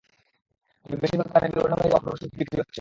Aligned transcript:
তবে 0.85 0.95
বেশির 1.01 1.17
ভাগ 1.19 1.27
দোকানে 1.27 1.47
বিবর্ণ 1.49 1.73
হয়ে 1.73 1.89
যাওয়া 1.91 2.01
পুরোনো 2.03 2.17
সবজি 2.17 2.37
বিক্রি 2.39 2.55
হচ্ছে। 2.57 2.69